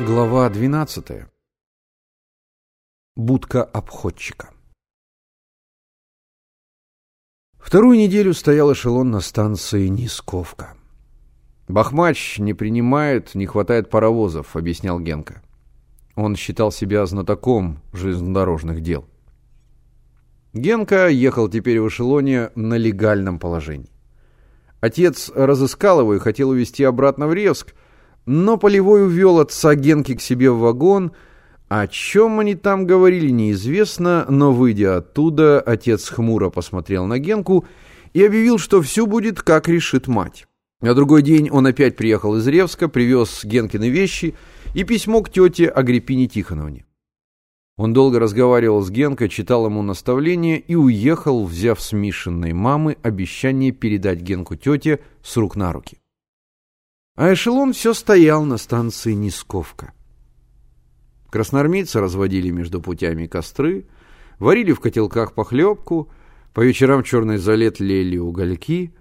Глава 0.00 0.48
12. 0.48 1.26
Будка 3.16 3.64
обходчика. 3.64 4.50
Вторую 7.58 7.98
неделю 7.98 8.32
стоял 8.32 8.72
эшелон 8.72 9.10
на 9.10 9.18
станции 9.18 9.88
Нисковка. 9.88 10.76
«Бахмач 11.66 12.38
не 12.38 12.54
принимает, 12.54 13.34
не 13.34 13.46
хватает 13.46 13.90
паровозов»,— 13.90 14.46
объяснял 14.54 15.00
Генка. 15.00 15.42
Он 16.14 16.36
считал 16.36 16.70
себя 16.70 17.04
знатоком 17.04 17.82
железнодорожных 17.92 18.82
дел. 18.82 19.04
Генка 20.52 21.08
ехал 21.08 21.48
теперь 21.48 21.80
в 21.80 21.88
эшелоне 21.88 22.52
на 22.54 22.74
легальном 22.74 23.40
положении. 23.40 23.90
Отец 24.78 25.28
разыскал 25.34 26.02
его 26.02 26.14
и 26.14 26.20
хотел 26.20 26.50
увезти 26.50 26.84
обратно 26.84 27.26
в 27.26 27.34
Ревск, 27.34 27.74
но 28.28 28.58
Полевой 28.58 29.06
увел 29.06 29.40
отца 29.40 29.74
Генки 29.74 30.14
к 30.14 30.20
себе 30.20 30.50
в 30.50 30.58
вагон. 30.58 31.12
О 31.68 31.86
чем 31.86 32.40
они 32.40 32.54
там 32.54 32.86
говорили, 32.86 33.30
неизвестно, 33.30 34.26
но, 34.28 34.52
выйдя 34.52 34.98
оттуда, 34.98 35.60
отец 35.60 36.10
хмуро 36.10 36.50
посмотрел 36.50 37.06
на 37.06 37.18
Генку 37.18 37.64
и 38.12 38.22
объявил, 38.22 38.58
что 38.58 38.82
все 38.82 39.06
будет, 39.06 39.40
как 39.40 39.68
решит 39.68 40.08
мать. 40.08 40.46
На 40.82 40.94
другой 40.94 41.22
день 41.22 41.48
он 41.50 41.66
опять 41.66 41.96
приехал 41.96 42.36
из 42.36 42.46
Ревска, 42.46 42.88
привез 42.88 43.44
Генкины 43.44 43.88
вещи 43.88 44.34
и 44.74 44.84
письмо 44.84 45.22
к 45.22 45.30
тете 45.30 45.66
Агриппине 45.66 46.28
Тихоновне. 46.28 46.84
Он 47.78 47.94
долго 47.94 48.18
разговаривал 48.18 48.82
с 48.82 48.90
Генкой, 48.90 49.30
читал 49.30 49.64
ему 49.66 49.82
наставления 49.82 50.56
и 50.56 50.74
уехал, 50.74 51.46
взяв 51.46 51.80
с 51.80 51.92
Мишиной 51.92 52.52
мамы 52.52 52.98
обещание 53.02 53.72
передать 53.72 54.20
Генку 54.20 54.56
тете 54.56 55.00
с 55.22 55.36
рук 55.36 55.56
на 55.56 55.72
руки. 55.72 55.98
А 57.18 57.32
эшелон 57.32 57.72
все 57.72 57.94
стоял 57.94 58.44
на 58.44 58.58
станции 58.58 59.12
Нисковка. 59.12 59.92
Красноармейцы 61.30 61.98
разводили 61.98 62.50
между 62.50 62.80
путями 62.80 63.26
костры, 63.26 63.88
варили 64.38 64.70
в 64.70 64.78
котелках 64.78 65.32
похлебку, 65.32 66.12
по 66.54 66.60
вечерам 66.60 67.02
черный 67.02 67.38
залет 67.38 67.80
лели 67.80 68.18
угольки. 68.18 68.94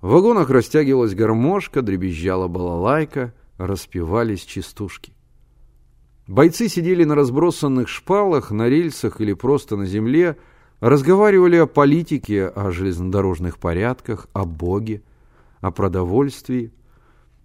В 0.00 0.08
вагонах 0.08 0.48
растягивалась 0.48 1.14
гармошка, 1.14 1.82
дребезжала 1.82 2.48
балалайка, 2.48 3.34
распевались 3.58 4.44
частушки. 4.44 5.12
Бойцы 6.26 6.70
сидели 6.70 7.04
на 7.04 7.14
разбросанных 7.14 7.88
шпалах, 7.88 8.52
на 8.52 8.70
рельсах 8.70 9.20
или 9.20 9.34
просто 9.34 9.76
на 9.76 9.84
земле, 9.84 10.38
разговаривали 10.80 11.56
о 11.56 11.66
политике, 11.66 12.46
о 12.46 12.70
железнодорожных 12.70 13.58
порядках, 13.58 14.28
о 14.32 14.46
Боге, 14.46 15.02
о 15.60 15.70
продовольствии, 15.70 16.72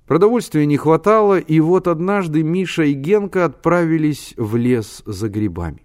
Продовольствия 0.10 0.66
не 0.66 0.76
хватало, 0.76 1.38
и 1.38 1.60
вот 1.60 1.88
однажды 1.88 2.42
Миша 2.42 2.82
и 2.82 2.94
Генка 2.94 3.46
отправились 3.46 4.34
в 4.38 4.56
лес 4.56 5.04
за 5.06 5.30
грибами. 5.30 5.84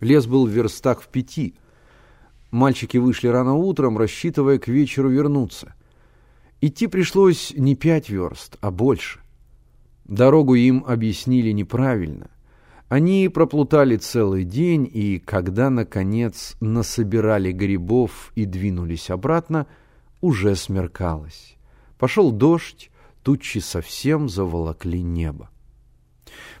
Лес 0.00 0.26
был 0.26 0.46
в 0.46 0.50
верстах 0.50 1.00
в 1.00 1.08
пяти. 1.08 1.54
Мальчики 2.50 2.98
вышли 2.98 3.28
рано 3.28 3.54
утром, 3.54 3.96
рассчитывая 3.96 4.58
к 4.58 4.68
вечеру 4.68 5.08
вернуться. 5.08 5.74
Идти 6.60 6.88
пришлось 6.88 7.54
не 7.56 7.74
пять 7.74 8.10
верст, 8.10 8.58
а 8.60 8.70
больше. 8.70 9.20
Дорогу 10.04 10.54
им 10.54 10.84
объяснили 10.86 11.52
неправильно. 11.52 12.28
Они 12.90 13.30
проплутали 13.30 13.96
целый 13.96 14.44
день, 14.44 14.86
и 14.92 15.20
когда, 15.20 15.70
наконец, 15.70 16.54
насобирали 16.60 17.50
грибов 17.50 18.30
и 18.34 18.44
двинулись 18.44 19.08
обратно, 19.08 19.66
уже 20.20 20.54
смеркалось. 20.54 21.56
Пошел 22.02 22.32
дождь, 22.32 22.90
тучи 23.22 23.58
совсем 23.58 24.28
заволокли 24.28 25.02
небо. 25.02 25.50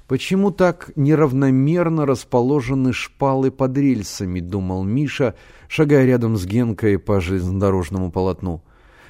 Почему 0.06 0.52
так 0.52 0.92
неравномерно 0.94 2.06
расположены 2.06 2.92
шпалы 2.92 3.50
под 3.50 3.76
рельсами, 3.76 4.38
думал 4.38 4.84
Миша, 4.84 5.34
шагая 5.66 6.06
рядом 6.06 6.36
с 6.36 6.46
Генкой 6.46 6.96
по 7.00 7.20
железнодорожному 7.20 8.12
полотну. 8.12 8.62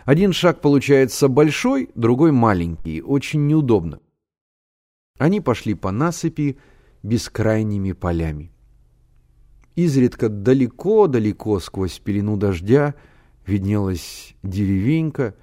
Один 0.07 0.33
шаг 0.33 0.63
получается 0.63 1.29
большой, 1.29 1.91
другой 1.95 2.33
маленький, 2.33 3.03
очень 3.03 3.47
неудобно. 3.47 4.01
Они 5.19 5.43
пошли 5.43 5.75
по 5.75 5.91
насыпи 5.91 6.57
бескрайними 7.03 7.93
полями. 7.93 8.53
Изредка 9.75 10.31
далеко-далеко 10.31 11.61
сквозь 11.61 11.99
пелену 11.99 12.39
дождя 12.39 12.95
виднелась 13.45 14.35
деревенька, 14.43 15.35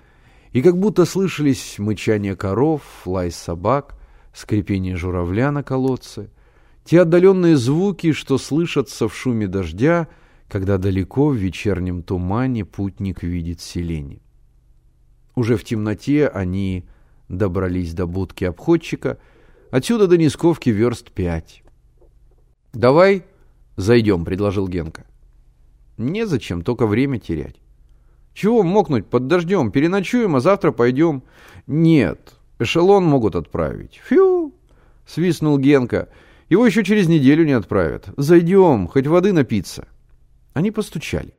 и 0.52 0.62
как 0.62 0.78
будто 0.78 1.06
слышались 1.06 1.78
мычание 1.78 2.36
коров, 2.36 2.82
лай 3.06 3.32
собак, 3.32 3.96
скрипение 4.34 4.96
журавля 4.96 5.52
на 5.52 5.64
колодце, 5.64 6.30
те 6.84 7.02
отдаленные 7.02 7.56
звуки, 7.56 8.14
что 8.14 8.38
слышатся 8.38 9.08
в 9.08 9.16
шуме 9.16 9.48
дождя, 9.48 10.08
когда 10.48 10.78
далеко 10.78 11.28
в 11.30 11.36
вечернем 11.36 12.02
тумане 12.02 12.66
путник 12.66 13.22
видит 13.22 13.62
селение. 13.62 14.22
Уже 15.36 15.56
в 15.56 15.64
темноте 15.64 16.28
они 16.28 16.86
добрались 17.28 17.94
до 17.94 18.08
будки 18.08 18.44
обходчика, 18.44 19.20
отсюда 19.70 20.08
до 20.08 20.18
Нисковки 20.18 20.70
верст 20.70 21.12
пять. 21.12 21.64
«Давай 22.74 23.24
зайдем»,— 23.78 24.26
предложил 24.26 24.68
Генка. 24.68 25.06
«Незачем, 25.98 26.64
только 26.64 26.88
время 26.88 27.20
терять». 27.20 27.58
Чего 28.34 28.64
мокнуть 28.64 29.08
под 29.08 29.28
дождем? 29.28 29.72
Переночуем, 29.72 30.36
а 30.36 30.40
завтра 30.40 30.72
пойдем. 30.72 31.24
Нет, 31.68 32.36
эшелон 32.60 33.06
могут 33.06 33.36
отправить. 33.36 34.02
Фью, 34.06 34.54
свистнул 35.06 35.58
Генка. 35.58 36.10
Его 36.48 36.66
еще 36.66 36.84
через 36.84 37.08
неделю 37.08 37.46
не 37.46 37.54
отправят. 37.54 38.10
Зайдем, 38.18 38.88
хоть 38.88 39.08
воды 39.08 39.34
напиться. 39.34 39.88
Они 40.54 40.72
постучали. 40.72 41.34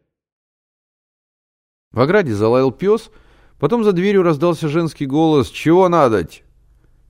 В 1.93 2.01
ограде 2.01 2.35
залаял 2.35 2.71
пес, 2.71 3.11
потом 3.59 3.83
за 3.83 3.93
дверью 3.93 4.23
раздался 4.23 4.69
женский 4.69 5.07
голос. 5.07 5.49
«Чего 5.49 5.89
надоть?» 5.89 6.45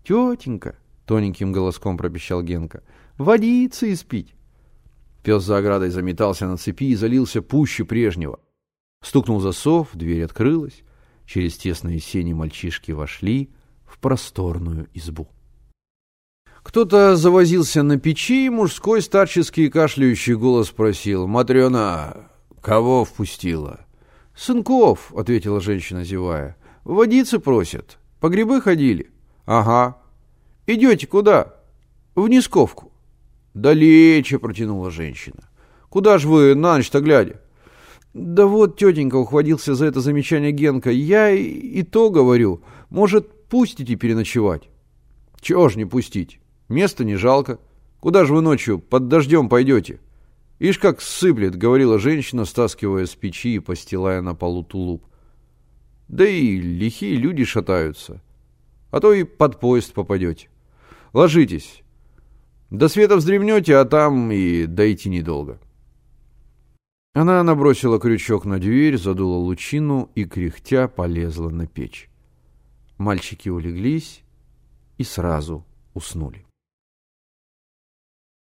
«Тетенька»,— 0.05 0.77
тоненьким 1.05 1.53
голоском 1.53 1.99
пропищал 1.99 2.43
Генка,— 2.43 2.83
«водиться 3.19 3.93
испить». 3.93 4.35
Пес 5.23 5.43
за 5.43 5.59
оградой 5.59 5.91
заметался 5.91 6.47
на 6.47 6.57
цепи 6.57 6.85
и 6.85 6.97
залился 6.97 7.43
пуще 7.43 7.85
прежнего. 7.85 8.41
Стукнул 9.03 9.41
засов, 9.41 9.89
дверь 9.95 10.25
открылась. 10.25 10.83
Через 11.27 11.57
тесные 11.57 12.01
сени 12.01 12.33
мальчишки 12.33 12.93
вошли 12.93 13.51
в 13.87 13.99
просторную 13.99 14.89
избу. 14.95 15.29
Кто-то 16.63 17.17
завозился 17.17 17.83
на 17.83 17.99
печи, 17.99 18.47
и 18.47 18.51
мужской 18.51 19.01
старческий 19.01 19.71
кашляющий 19.71 20.35
голос 20.35 20.69
спросил. 20.69 21.27
«Матрена, 21.27 22.29
кого 22.61 23.05
впустила?» 23.05 23.81
«Сынков»,— 24.37 25.13
ответила 25.17 25.61
женщина, 25.61 26.05
зевая. 26.05 26.57
«Водицы 26.85 27.39
просят. 27.39 27.99
По 28.21 28.29
грибы 28.29 28.61
ходили?» 28.61 29.11
«Ага». 29.47 29.99
«Идете 30.67 31.07
куда?» 31.07 31.55
«В 32.15 32.29
Нисковку». 32.29 32.93
«Далече»,— 33.55 34.39
протянула 34.41 34.91
женщина. 34.91 35.49
«Куда 35.89 36.19
ж 36.19 36.25
вы 36.25 36.55
на 36.55 36.77
ночь-то 36.77 37.01
глядя?» 37.01 37.41
Да 38.13 38.47
вот, 38.47 38.77
тетенька, 38.77 39.17
ухватился 39.17 39.75
за 39.75 39.87
это 39.87 40.01
замечание 40.01 40.51
Генка. 40.51 40.91
Я 40.91 41.31
и, 41.31 41.43
и 41.43 41.83
то 41.83 42.11
говорю. 42.11 42.63
Может, 42.89 43.49
пустите 43.49 43.95
переночевать? 43.95 44.69
Чего 45.41 45.69
ж 45.69 45.77
не 45.77 45.85
пустить? 45.85 46.41
Места 46.69 47.05
не 47.05 47.17
жалко. 47.17 47.59
Куда 48.01 48.25
же 48.25 48.35
вы 48.35 48.41
ночью 48.41 48.79
под 48.79 49.09
дождем 49.09 49.49
пойдете? 49.49 50.01
Ишь 50.59 50.79
как 50.79 51.01
сыплет, 51.01 51.57
говорила 51.57 51.99
женщина, 51.99 52.45
стаскивая 52.45 53.07
с 53.07 53.15
печи 53.15 53.55
и 53.55 53.59
постилая 53.61 54.21
на 54.21 54.35
полу 54.35 54.65
тулуп. 54.65 55.05
Да 56.09 56.27
и 56.27 56.57
лихие 56.61 57.15
люди 57.15 57.45
шатаются. 57.45 58.21
А 58.91 59.01
то 59.01 59.13
и 59.13 59.23
под 59.23 59.61
поезд 59.61 59.95
попадете. 59.95 60.49
Ложитесь. 61.13 61.83
До 62.71 62.89
света 62.89 63.17
вздремнете, 63.17 63.77
а 63.77 63.85
там 63.85 64.31
и 64.33 64.67
дойти 64.67 65.09
недолго. 65.09 65.61
Она 67.13 67.43
набросила 67.43 67.99
крючок 67.99 68.45
на 68.45 68.59
дверь, 68.61 68.97
задула 68.97 69.37
лучину 69.37 70.11
и, 70.15 70.25
кряхтя, 70.25 70.87
полезла 70.87 71.51
на 71.51 71.67
печь. 71.67 72.09
Мальчики 72.99 73.49
улеглись 73.49 74.23
и 74.97 75.05
сразу 75.05 75.67
уснули. 75.93 76.47